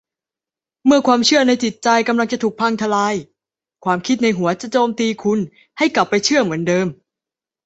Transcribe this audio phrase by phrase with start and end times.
[0.85, 3.15] เมื่อความเชื่อในจิตใจกำลังจะถูกพังทะลาย
[3.85, 5.39] ความคิดในหัวจะโจมตีคุณ
[5.77, 6.87] ให้กลับไปเชื่อเหมือนเดิม